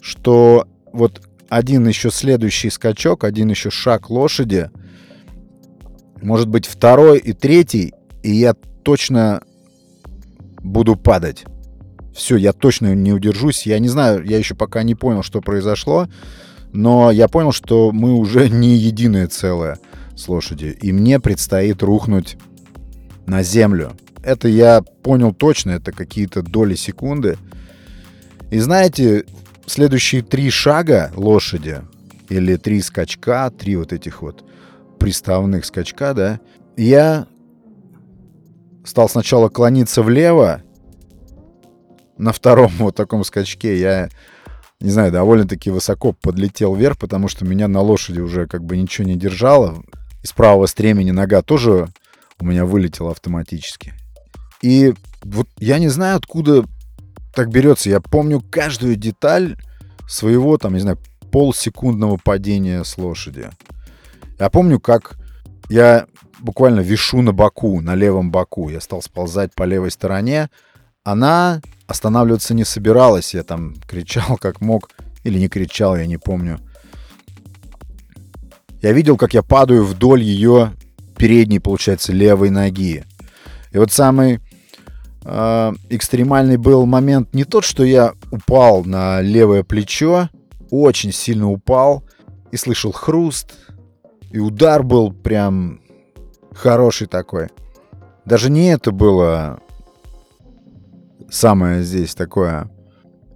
что 0.00 0.66
вот 0.92 1.22
один 1.48 1.86
еще 1.86 2.10
следующий 2.10 2.70
скачок, 2.70 3.24
один 3.24 3.50
еще 3.50 3.70
шаг 3.70 4.10
лошади, 4.10 4.70
может 6.22 6.48
быть 6.48 6.66
второй 6.66 7.18
и 7.18 7.32
третий, 7.32 7.92
и 8.22 8.32
я 8.32 8.54
точно 8.82 9.42
буду 10.62 10.96
падать. 10.96 11.44
Все, 12.14 12.36
я 12.36 12.52
точно 12.52 12.94
не 12.94 13.12
удержусь. 13.12 13.66
Я 13.66 13.78
не 13.78 13.88
знаю, 13.88 14.24
я 14.24 14.38
еще 14.38 14.54
пока 14.54 14.82
не 14.82 14.94
понял, 14.94 15.22
что 15.22 15.40
произошло, 15.40 16.08
но 16.72 17.10
я 17.10 17.28
понял, 17.28 17.52
что 17.52 17.90
мы 17.92 18.14
уже 18.14 18.48
не 18.50 18.76
единое 18.76 19.26
целое 19.26 19.78
с 20.16 20.28
лошадью, 20.28 20.76
и 20.78 20.92
мне 20.92 21.20
предстоит 21.20 21.82
рухнуть 21.82 22.36
на 23.26 23.42
землю. 23.42 23.92
Это 24.22 24.48
я 24.48 24.82
понял 24.82 25.34
точно, 25.34 25.72
это 25.72 25.92
какие-то 25.92 26.42
доли 26.42 26.74
секунды. 26.74 27.38
И 28.50 28.58
знаете, 28.58 29.24
следующие 29.66 30.22
три 30.22 30.50
шага 30.50 31.10
лошади, 31.16 31.82
или 32.28 32.56
три 32.56 32.80
скачка, 32.80 33.50
три 33.50 33.76
вот 33.76 33.92
этих 33.92 34.22
вот 34.22 34.44
приставных 34.98 35.64
скачка, 35.64 36.14
да, 36.14 36.40
я 36.76 37.26
стал 38.84 39.08
сначала 39.08 39.48
клониться 39.48 40.02
влево, 40.02 40.62
на 42.18 42.32
втором 42.32 42.70
вот 42.78 42.94
таком 42.94 43.24
скачке 43.24 43.78
я, 43.78 44.08
не 44.80 44.90
знаю, 44.90 45.12
довольно-таки 45.12 45.70
высоко 45.70 46.12
подлетел 46.12 46.74
вверх, 46.74 46.98
потому 46.98 47.28
что 47.28 47.44
меня 47.44 47.68
на 47.68 47.80
лошади 47.80 48.20
уже 48.20 48.46
как 48.46 48.64
бы 48.64 48.76
ничего 48.76 49.06
не 49.06 49.16
держало. 49.16 49.82
Из 50.22 50.32
правого 50.32 50.66
стремени 50.66 51.10
нога 51.10 51.42
тоже 51.42 51.88
у 52.38 52.44
меня 52.44 52.64
вылетела 52.64 53.10
автоматически. 53.10 53.92
И 54.62 54.94
вот 55.24 55.48
я 55.58 55.78
не 55.78 55.88
знаю, 55.88 56.16
откуда 56.16 56.64
так 57.34 57.50
берется. 57.50 57.90
Я 57.90 58.00
помню 58.00 58.42
каждую 58.50 58.96
деталь 58.96 59.56
своего, 60.08 60.56
там, 60.58 60.74
не 60.74 60.80
знаю, 60.80 60.98
полсекундного 61.30 62.18
падения 62.22 62.84
с 62.84 62.96
лошади. 62.98 63.50
Я 64.38 64.50
помню, 64.50 64.80
как 64.80 65.16
я 65.68 66.06
буквально 66.40 66.80
вишу 66.80 67.22
на 67.22 67.32
боку, 67.32 67.80
на 67.80 67.94
левом 67.94 68.30
боку. 68.30 68.68
Я 68.68 68.80
стал 68.80 69.02
сползать 69.02 69.54
по 69.54 69.64
левой 69.64 69.90
стороне. 69.90 70.50
Она 71.04 71.60
останавливаться 71.86 72.54
не 72.54 72.64
собиралась. 72.64 73.34
Я 73.34 73.42
там 73.42 73.74
кричал 73.88 74.36
как 74.40 74.60
мог. 74.60 74.90
Или 75.24 75.38
не 75.38 75.48
кричал, 75.48 75.96
я 75.96 76.06
не 76.06 76.18
помню. 76.18 76.58
Я 78.82 78.92
видел, 78.92 79.16
как 79.16 79.34
я 79.34 79.42
падаю 79.42 79.84
вдоль 79.84 80.22
ее 80.22 80.72
передней, 81.16 81.60
получается, 81.60 82.12
левой 82.12 82.50
ноги. 82.50 83.04
И 83.70 83.78
вот 83.78 83.92
самый 83.92 84.40
э, 85.24 85.72
экстремальный 85.90 86.56
был 86.56 86.86
момент 86.86 87.34
не 87.34 87.44
тот, 87.44 87.64
что 87.64 87.84
я 87.84 88.14
упал 88.30 88.84
на 88.84 89.20
левое 89.20 89.62
плечо, 89.62 90.28
очень 90.70 91.12
сильно 91.12 91.50
упал 91.50 92.04
и 92.50 92.56
слышал 92.56 92.92
хруст, 92.92 93.54
и 94.30 94.38
удар 94.38 94.82
был 94.82 95.12
прям 95.12 95.80
хороший 96.52 97.06
такой. 97.06 97.48
Даже 98.24 98.50
не 98.50 98.72
это 98.72 98.92
было 98.92 99.60
самое 101.30 101.82
здесь 101.82 102.14
такое 102.14 102.70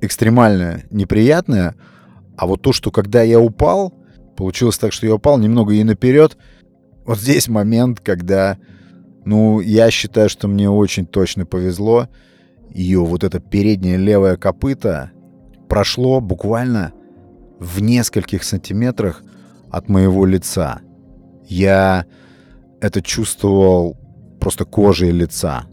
экстремальное, 0.01 0.85
неприятное, 0.91 1.75
а 2.37 2.47
вот 2.47 2.63
то, 2.63 2.73
что 2.73 2.91
когда 2.91 3.23
я 3.23 3.41
упал, 3.41 3.93
получилось 4.37 4.79
так, 4.79 4.93
что 4.93 5.07
я 5.07 5.15
упал 5.15 5.39
немного 5.39 5.75
и 5.75 5.83
наперед, 5.83 6.37
вот 7.05 7.19
здесь 7.19 7.49
момент, 7.49 8.01
когда, 8.01 8.59
ну, 9.27 9.59
я 9.59 9.91
считаю, 9.91 10.29
что 10.29 10.47
мне 10.47 10.71
очень 10.71 11.05
точно 11.05 11.45
повезло. 11.45 12.09
Ее 12.71 13.05
вот 13.05 13.25
это 13.25 13.41
переднее 13.41 13.97
левое 13.97 14.37
копыто 14.37 15.11
прошло 15.69 16.21
буквально 16.21 16.93
в 17.59 17.83
нескольких 17.83 18.45
сантиметрах 18.45 19.25
от 19.69 19.89
моего 19.89 20.27
лица. 20.27 20.79
Я 21.45 22.07
это 22.81 23.03
чувствовал 23.03 23.97
просто 24.39 24.65
кожей 24.65 25.11
лица. 25.11 25.65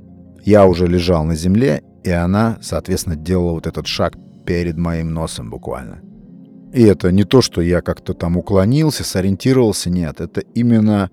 Я 0.43 0.65
уже 0.65 0.87
лежал 0.87 1.23
на 1.23 1.35
земле, 1.35 1.83
и 2.03 2.09
она, 2.09 2.57
соответственно, 2.59 3.15
делала 3.15 3.51
вот 3.53 3.67
этот 3.67 3.85
шаг 3.85 4.15
перед 4.47 4.77
моим 4.77 5.13
носом 5.13 5.51
буквально. 5.51 6.01
И 6.73 6.81
это 6.81 7.11
не 7.11 7.23
то, 7.23 7.43
что 7.43 7.61
я 7.61 7.81
как-то 7.81 8.15
там 8.15 8.35
уклонился, 8.35 9.03
сориентировался, 9.03 9.91
нет. 9.91 10.21
Это 10.21 10.41
именно 10.41 11.11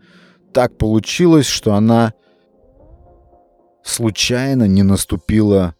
так 0.55 0.79
получилось, 0.79 1.47
что 1.47 1.75
она 1.75 2.14
случайно 3.83 4.64
не 4.64 4.83
наступила 4.83 5.75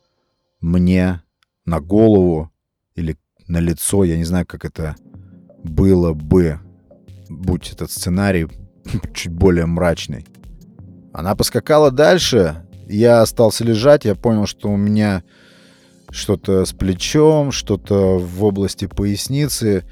мне 0.61 1.23
на 1.65 1.81
голову 1.81 2.51
или 2.95 3.17
на 3.47 3.59
лицо. 3.59 4.05
Я 4.05 4.17
не 4.17 4.25
знаю, 4.25 4.47
как 4.47 4.65
это 4.65 4.97
было 5.65 6.13
бы, 6.13 6.59
будь 7.29 7.73
этот 7.73 7.91
сценарий 7.91 8.49
чуть 9.15 9.33
более 9.33 9.67
мрачный. 9.67 10.27
Она 11.13 11.35
поскакала 11.35 11.91
дальше. 11.91 12.65
Я 12.89 13.21
остался 13.21 13.65
лежать. 13.65 14.05
Я 14.05 14.15
понял, 14.15 14.47
что 14.47 14.69
у 14.71 14.77
меня 14.77 15.23
что-то 16.11 16.65
с 16.65 16.73
плечом, 16.73 17.53
что-то 17.53 18.19
в 18.19 18.45
области 18.45 18.87
поясницы. 18.87 19.85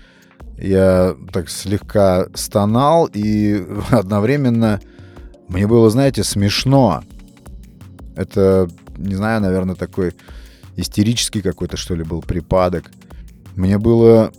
Я 0.57 1.17
так 1.33 1.49
слегка 1.49 2.27
стонал, 2.35 3.09
и 3.13 3.65
одновременно 3.91 4.81
мне 5.49 5.67
было, 5.67 5.91
знаете, 5.91 6.25
смешно. 6.25 7.03
Это, 8.19 8.69
не 8.97 9.15
знаю, 9.15 9.41
наверное, 9.41 9.77
такой 9.77 10.13
истерический 10.75 11.41
какой-то, 11.41 11.77
что 11.77 11.95
ли, 11.95 12.03
был 12.03 12.21
припадок. 12.21 12.91
Мне 13.55 13.79
было 13.79 14.33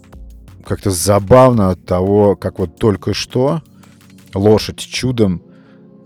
как-то 0.65 0.91
забавно 0.91 1.69
от 1.69 1.85
того, 1.85 2.35
как 2.35 2.59
вот 2.59 2.77
только 2.77 3.13
что 3.13 3.63
лошадь 4.33 4.79
чудом 4.79 5.41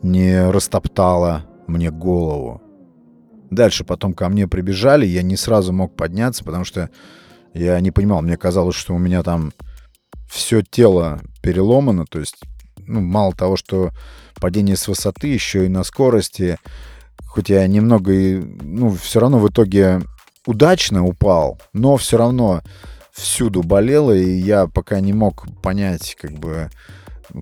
не 0.03 0.51
растоптала 0.51 1.45
мне 1.65 1.89
голову. 1.89 2.61
Дальше 3.49 3.83
потом 3.83 4.13
ко 4.13 4.29
мне 4.29 4.47
прибежали, 4.47 5.07
я 5.07 5.23
не 5.23 5.35
сразу 5.35 5.73
мог 5.73 5.95
подняться, 5.95 6.43
потому 6.43 6.65
что 6.65 6.91
я 7.55 7.79
не 7.79 7.89
понимал, 7.89 8.21
мне 8.21 8.37
казалось, 8.37 8.75
что 8.75 8.93
у 8.93 8.99
меня 8.99 9.23
там 9.23 9.51
все 10.29 10.61
тело 10.61 11.21
переломано, 11.41 12.05
то 12.05 12.19
есть 12.19 12.37
ну, 12.85 13.01
мало 13.01 13.33
того, 13.33 13.57
что 13.57 13.89
падение 14.39 14.75
с 14.75 14.87
высоты, 14.87 15.27
еще 15.27 15.65
и 15.65 15.69
на 15.69 15.83
скорости, 15.83 16.59
хоть 17.25 17.49
я 17.49 17.65
немного 17.67 18.11
и, 18.11 18.39
ну, 18.39 18.91
все 18.95 19.19
равно 19.19 19.39
в 19.39 19.49
итоге 19.49 20.01
удачно 20.45 21.05
упал, 21.05 21.59
но 21.73 21.97
все 21.97 22.17
равно 22.17 22.61
всюду 23.11 23.63
болело, 23.63 24.11
и 24.11 24.29
я 24.29 24.67
пока 24.67 24.99
не 24.99 25.13
мог 25.13 25.45
понять, 25.61 26.15
как 26.19 26.31
бы, 26.31 26.69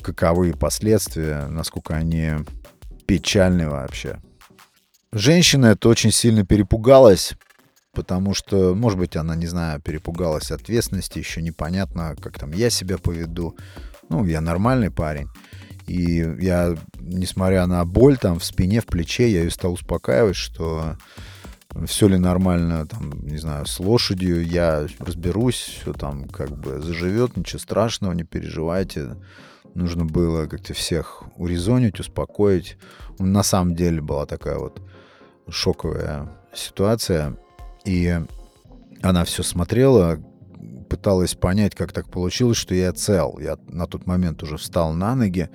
каковы 0.02 0.54
последствия, 0.54 1.48
насколько 1.48 1.96
они 1.96 2.32
печальны 3.06 3.70
вообще. 3.70 4.20
Женщина 5.12 5.68
это 5.68 5.90
очень 5.90 6.12
сильно 6.12 6.46
перепугалась, 6.46 7.34
потому 7.94 8.34
что, 8.34 8.74
может 8.76 8.98
быть, 8.98 9.16
она, 9.18 9.36
не 9.36 9.48
знаю, 9.48 9.82
перепугалась 9.82 10.52
ответственности, 10.52 11.20
еще 11.20 11.42
непонятно, 11.42 12.16
как 12.22 12.40
там 12.40 12.52
я 12.52 12.70
себя 12.70 12.98
поведу. 12.98 13.58
Ну, 14.10 14.26
я 14.26 14.42
нормальный 14.42 14.92
парень. 14.92 15.28
И 15.92 16.26
я, 16.40 16.78
несмотря 17.02 17.66
на 17.66 17.84
боль 17.84 18.18
там 18.18 18.40
в 18.40 18.46
спине, 18.46 18.80
в 18.80 18.86
плече, 18.86 19.30
я 19.30 19.42
ее 19.42 19.52
стал 19.52 19.74
успокаивать, 19.74 20.38
что 20.38 20.96
все 21.86 22.08
ли 22.08 22.18
нормально, 22.18 22.88
там, 22.88 23.12
не 23.28 23.36
знаю, 23.36 23.66
с 23.66 23.78
лошадью, 23.78 24.42
я 24.46 24.88
разберусь, 25.00 25.58
все 25.58 25.92
там 25.92 26.30
как 26.30 26.58
бы 26.58 26.80
заживет, 26.80 27.36
ничего 27.36 27.60
страшного, 27.60 28.14
не 28.14 28.24
переживайте. 28.24 29.18
Нужно 29.74 30.06
было 30.06 30.46
как-то 30.46 30.74
всех 30.74 31.24
урезонить, 31.36 32.00
успокоить. 32.00 32.78
На 33.20 33.44
самом 33.44 33.76
деле 33.76 34.00
была 34.00 34.26
такая 34.26 34.60
вот 34.60 34.82
шоковая 35.50 36.30
ситуация. 36.54 37.36
И 37.84 38.18
она 39.02 39.26
все 39.26 39.44
смотрела, 39.44 40.24
пыталась 40.92 41.36
понять, 41.36 41.74
как 41.74 41.94
так 41.94 42.10
получилось, 42.10 42.58
что 42.58 42.76
я 42.76 42.92
цел. 42.92 43.40
Я 43.40 43.58
на 43.70 43.88
тот 43.88 44.06
момент 44.06 44.44
уже 44.44 44.58
встал 44.58 44.92
на 44.92 45.16
ноги 45.16 45.50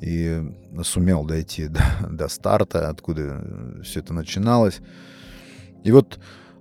и 0.00 0.40
сумел 0.84 1.24
дойти 1.24 1.66
до, 1.66 1.82
до 2.08 2.28
старта, 2.28 2.88
откуда 2.88 3.80
все 3.82 3.98
это 3.98 4.14
начиналось. 4.14 4.80
И 5.82 5.90
вот 5.90 6.20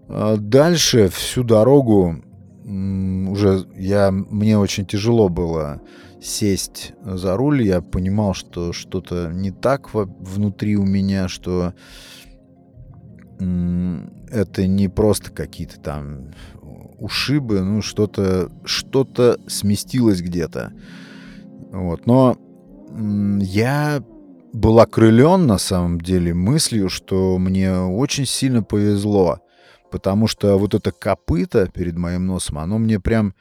э, 0.09 0.37
дальше 0.39 1.09
всю 1.09 1.43
дорогу 1.43 2.23
уже 2.65 3.67
я, 3.75 4.09
мне 4.09 4.57
очень 4.57 4.87
тяжело 4.87 5.29
было 5.29 5.79
сесть 6.19 6.93
за 7.05 7.37
руль. 7.37 7.61
Я 7.61 7.81
понимал, 7.81 8.33
что 8.33 8.73
что-то 8.73 9.29
не 9.31 9.51
так 9.51 9.93
внутри 9.93 10.75
у 10.75 10.85
меня, 10.85 11.27
что 11.27 11.75
это 13.39 14.67
не 14.67 14.87
просто 14.87 15.31
какие-то 15.31 15.79
там 15.79 16.33
ушибы, 16.99 17.61
ну 17.61 17.81
что-то 17.81 18.51
что-то 18.65 19.39
сместилось 19.47 20.21
где-то. 20.21 20.73
Вот, 21.71 22.05
но 22.05 22.37
я 23.39 24.03
был 24.53 24.79
окрылен 24.79 25.45
на 25.45 25.57
самом 25.57 26.01
деле 26.01 26.33
мыслью, 26.33 26.89
что 26.89 27.37
мне 27.37 27.77
очень 27.77 28.25
сильно 28.25 28.63
повезло, 28.63 29.39
потому 29.91 30.27
что 30.27 30.57
вот 30.57 30.73
это 30.73 30.91
копыто 30.91 31.67
перед 31.67 31.97
моим 31.97 32.25
носом, 32.25 32.57
оно 32.57 32.77
мне 32.79 32.99
прям 32.99 33.35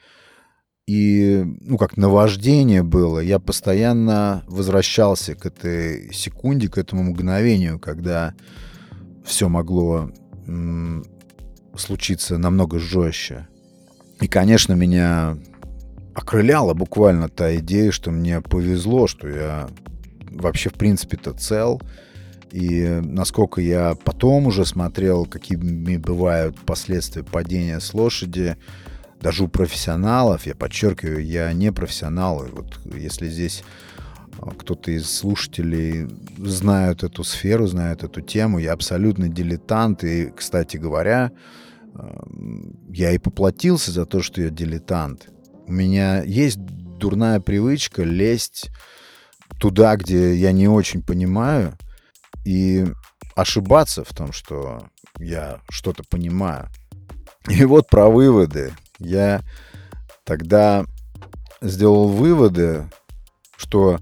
и, 0.87 1.43
ну, 1.43 1.77
как 1.77 1.97
наваждение 1.97 2.81
было. 2.81 3.19
Я 3.19 3.39
постоянно 3.39 4.43
возвращался 4.47 5.35
к 5.35 5.45
этой 5.45 6.13
секунде, 6.13 6.69
к 6.69 6.77
этому 6.77 7.03
мгновению, 7.03 7.77
когда 7.77 8.33
все 9.27 9.49
могло 9.49 10.09
случиться 11.75 12.37
намного 12.37 12.79
жестче. 12.79 13.47
И, 14.21 14.27
конечно, 14.27 14.73
меня 14.73 15.37
окрыляла 16.15 16.73
буквально 16.73 17.29
та 17.29 17.55
идея, 17.57 17.91
что 17.91 18.09
мне 18.09 18.41
повезло, 18.41 19.05
что 19.05 19.27
я 19.27 19.69
вообще, 20.31 20.69
в 20.69 20.73
принципе-то, 20.73 21.33
цел. 21.33 21.79
И 22.51 23.01
насколько 23.03 23.61
я 23.61 23.95
потом 24.03 24.47
уже 24.47 24.65
смотрел, 24.65 25.25
какими 25.25 25.97
бывают 25.97 26.57
последствия 26.57 27.23
падения 27.23 27.79
с 27.79 27.93
лошади, 27.93 28.55
даже 29.21 29.43
у 29.43 29.47
профессионалов, 29.47 30.45
я 30.47 30.55
подчеркиваю, 30.55 31.23
я 31.23 31.51
не 31.53 31.71
профессионал. 31.71 32.45
И 32.45 32.49
вот 32.49 32.79
если 32.85 33.27
здесь 33.27 33.63
кто-то 34.59 34.91
из 34.91 35.09
слушателей 35.09 36.07
знает 36.37 37.03
эту 37.03 37.23
сферу, 37.23 37.67
знает 37.67 38.03
эту 38.03 38.21
тему, 38.21 38.59
я 38.59 38.73
абсолютно 38.73 39.29
дилетант. 39.29 40.03
И, 40.03 40.31
кстати 40.35 40.77
говоря, 40.77 41.31
я 42.89 43.11
и 43.11 43.17
поплатился 43.17 43.91
за 43.91 44.05
то, 44.05 44.21
что 44.21 44.41
я 44.41 44.49
дилетант. 44.49 45.29
У 45.65 45.71
меня 45.71 46.23
есть 46.23 46.57
дурная 46.59 47.39
привычка 47.39 48.03
лезть 48.03 48.69
туда, 49.59 49.95
где 49.95 50.35
я 50.35 50.51
не 50.51 50.67
очень 50.67 51.01
понимаю, 51.01 51.77
и 52.45 52.85
ошибаться 53.35 54.03
в 54.03 54.13
том, 54.13 54.31
что 54.31 54.87
я 55.19 55.59
что-то 55.69 56.03
понимаю. 56.09 56.67
И 57.47 57.65
вот 57.65 57.87
про 57.87 58.09
выводы. 58.09 58.73
Я 58.99 59.41
тогда 60.23 60.85
сделал 61.61 62.07
выводы, 62.09 62.89
что 63.55 63.99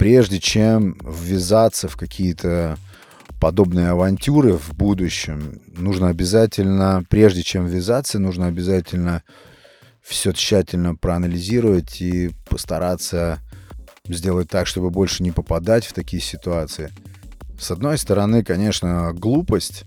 прежде 0.00 0.40
чем 0.40 0.96
ввязаться 1.04 1.86
в 1.86 1.98
какие-то 1.98 2.78
подобные 3.38 3.90
авантюры 3.90 4.54
в 4.54 4.72
будущем, 4.72 5.60
нужно 5.76 6.08
обязательно, 6.08 7.04
прежде 7.10 7.42
чем 7.42 7.66
ввязаться, 7.66 8.18
нужно 8.18 8.46
обязательно 8.46 9.22
все 10.00 10.32
тщательно 10.32 10.94
проанализировать 10.94 12.00
и 12.00 12.30
постараться 12.48 13.40
сделать 14.06 14.48
так, 14.48 14.66
чтобы 14.66 14.88
больше 14.88 15.22
не 15.22 15.32
попадать 15.32 15.84
в 15.84 15.92
такие 15.92 16.22
ситуации. 16.22 16.90
С 17.60 17.70
одной 17.70 17.98
стороны, 17.98 18.42
конечно, 18.42 19.12
глупость, 19.12 19.84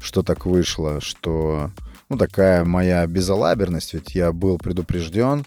что 0.00 0.22
так 0.22 0.46
вышло, 0.46 1.02
что 1.02 1.70
ну, 2.08 2.16
такая 2.16 2.64
моя 2.64 3.06
безалаберность, 3.06 3.92
ведь 3.92 4.14
я 4.14 4.32
был 4.32 4.56
предупрежден. 4.56 5.44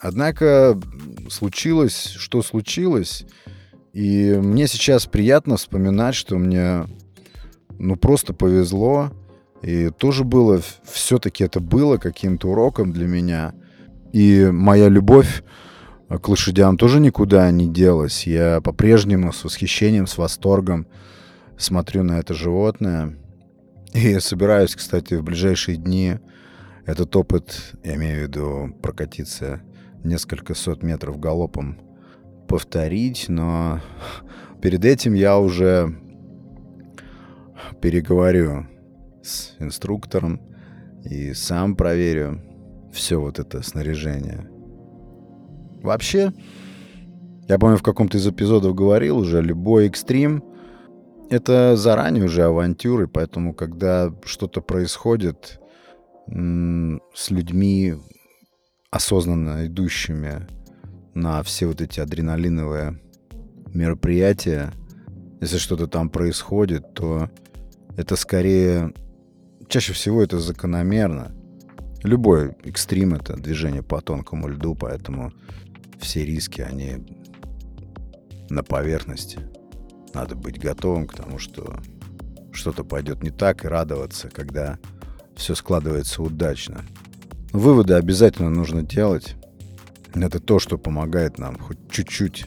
Однако 0.00 0.80
случилось, 1.28 2.14
что 2.16 2.42
случилось, 2.42 3.26
и 3.92 4.34
мне 4.34 4.66
сейчас 4.66 5.06
приятно 5.06 5.58
вспоминать, 5.58 6.14
что 6.14 6.38
мне 6.38 6.86
ну 7.78 7.96
просто 7.96 8.32
повезло, 8.32 9.12
и 9.62 9.90
тоже 9.90 10.24
было, 10.24 10.62
все-таки 10.84 11.44
это 11.44 11.60
было 11.60 11.98
каким-то 11.98 12.48
уроком 12.48 12.92
для 12.92 13.06
меня. 13.06 13.52
И 14.12 14.48
моя 14.50 14.88
любовь 14.88 15.42
к 16.08 16.28
лошадям 16.28 16.78
тоже 16.78 16.98
никуда 16.98 17.50
не 17.50 17.68
делась. 17.68 18.26
Я 18.26 18.60
по-прежнему 18.62 19.32
с 19.32 19.44
восхищением, 19.44 20.06
с 20.06 20.16
восторгом 20.16 20.86
смотрю 21.58 22.04
на 22.04 22.18
это 22.18 22.32
животное. 22.32 23.16
И 23.92 24.18
собираюсь, 24.18 24.74
кстати, 24.74 25.14
в 25.14 25.22
ближайшие 25.22 25.76
дни 25.76 26.18
этот 26.86 27.14
опыт, 27.16 27.74
я 27.84 27.96
имею 27.96 28.20
в 28.20 28.22
виду 28.22 28.74
прокатиться 28.82 29.60
несколько 30.04 30.54
сот 30.54 30.82
метров 30.82 31.18
галопом, 31.18 31.78
повторить, 32.48 33.26
но 33.28 33.80
перед 34.60 34.84
этим 34.84 35.14
я 35.14 35.38
уже 35.38 35.94
переговорю 37.80 38.66
с 39.22 39.54
инструктором 39.58 40.40
и 41.04 41.32
сам 41.34 41.76
проверю 41.76 42.42
все 42.92 43.20
вот 43.20 43.38
это 43.38 43.62
снаряжение. 43.62 44.50
Вообще, 45.82 46.32
я 47.48 47.58
помню, 47.58 47.76
в 47.76 47.82
каком-то 47.82 48.18
из 48.18 48.26
эпизодов 48.26 48.74
говорил 48.74 49.18
уже, 49.18 49.40
любой 49.40 49.86
экстрим— 49.86 50.44
это 51.30 51.76
заранее 51.76 52.24
уже 52.24 52.42
авантюры, 52.42 53.06
поэтому, 53.06 53.54
когда 53.54 54.12
что-то 54.24 54.60
происходит 54.60 55.60
с 56.26 57.30
людьми, 57.30 57.94
осознанно 58.90 59.66
идущими 59.66 60.46
на 61.14 61.42
все 61.42 61.66
вот 61.66 61.80
эти 61.80 62.00
адреналиновые 62.00 63.00
мероприятия, 63.72 64.72
если 65.40 65.58
что-то 65.58 65.86
там 65.86 66.10
происходит, 66.10 66.94
то 66.94 67.30
это 67.96 68.16
скорее... 68.16 68.92
Чаще 69.68 69.92
всего 69.92 70.20
это 70.20 70.40
закономерно. 70.40 71.30
Любой 72.02 72.56
экстрим— 72.64 73.14
это 73.14 73.36
движение 73.36 73.84
по 73.84 74.00
тонкому 74.00 74.48
льду, 74.48 74.74
поэтому 74.74 75.32
все 76.00 76.24
риски, 76.24 76.60
они 76.60 77.06
на 78.48 78.64
поверхности. 78.64 79.38
Надо 80.12 80.34
быть 80.34 80.58
готовым 80.58 81.06
к 81.06 81.14
тому, 81.14 81.38
что 81.38 81.78
что-то 82.52 82.82
пойдет 82.82 83.22
не 83.22 83.30
так, 83.30 83.64
и 83.64 83.68
радоваться, 83.68 84.28
когда 84.28 84.78
все 85.36 85.54
складывается 85.54 86.22
удачно. 86.22 86.84
Выводы 87.52 87.94
обязательно 87.94 88.50
нужно 88.50 88.82
делать. 88.82 89.34
Это 90.14 90.38
то, 90.40 90.58
что 90.58 90.78
помогает 90.78 91.38
нам 91.38 91.58
хоть 91.58 91.90
чуть-чуть 91.90 92.46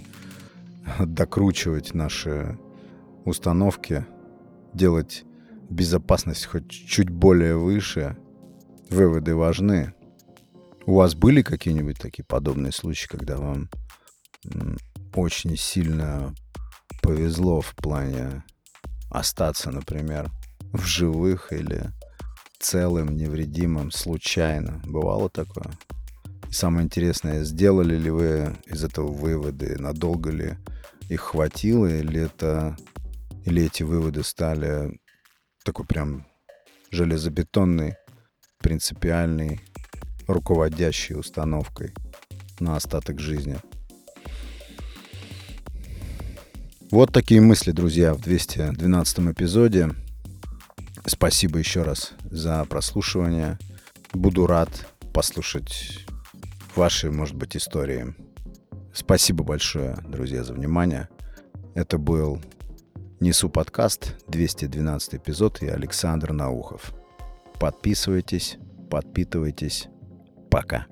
докручивать 1.00 1.94
наши 1.94 2.58
установки, 3.26 4.06
делать 4.74 5.24
безопасность 5.70 6.46
хоть 6.46 6.70
чуть 6.70 7.10
более 7.10 7.58
выше. 7.58 8.18
Выводы 8.90 9.36
важны. 9.36 9.94
У 10.86 10.96
вас 10.96 11.16
были 11.16 11.42
какие-нибудь 11.42 12.00
такие 12.00 12.26
подобные 12.26 12.72
случаи, 12.72 13.08
когда 13.08 13.38
вам 13.38 13.70
очень 15.16 15.58
сильно 15.58 16.34
повезло 17.02 17.62
в 17.62 17.76
плане 17.76 18.44
остаться, 19.10 19.72
например, 19.72 20.30
в 20.74 20.84
живых 20.84 21.52
или 21.54 21.92
целым, 22.64 23.16
невредимым, 23.16 23.92
случайно? 23.92 24.82
Бывало 24.86 25.30
такое? 25.30 25.72
И 26.50 26.54
самое 26.54 26.86
интересное, 26.86 27.44
сделали 27.44 27.96
ли 27.96 28.10
вы 28.10 28.56
из 28.66 28.84
этого 28.84 29.12
выводы, 29.12 29.76
надолго 29.78 30.32
ли 30.32 30.56
их 31.10 31.22
хватило, 31.22 31.86
или 31.86 32.22
это 32.22 32.78
или 33.46 33.64
эти 33.64 33.84
выводы 33.84 34.24
стали 34.24 35.00
такой 35.66 35.86
прям 35.86 36.26
железобетонной, 36.92 37.96
принципиальной 38.60 39.60
руководящей 40.28 41.18
установкой 41.18 41.94
на 42.60 42.78
остаток 42.78 43.20
жизни. 43.20 43.58
Вот 46.90 47.12
такие 47.12 47.42
мысли, 47.42 47.72
друзья, 47.72 48.14
в 48.14 48.22
212 48.22 49.20
эпизоде. 49.20 49.90
Спасибо 51.06 51.60
еще 51.60 51.84
раз 51.84 52.14
за 52.26 52.64
прослушивание. 52.66 53.58
Буду 54.14 54.48
рад 54.48 54.70
послушать 55.14 56.06
ваши, 56.76 57.12
может 57.12 57.36
быть, 57.36 57.58
истории. 57.58 58.16
Спасибо 58.94 59.44
большое, 59.44 59.98
друзья, 60.08 60.44
за 60.44 60.54
внимание. 60.54 61.10
Это 61.76 61.98
был 61.98 62.40
Несу 63.20 63.50
подкаст, 63.50 64.16
212 64.28 65.16
эпизод 65.16 65.62
и 65.62 65.68
Александр 65.68 66.34
Наухов. 66.34 66.94
Подписывайтесь, 67.60 68.58
подпитывайтесь, 68.90 69.88
Пока. 70.54 70.86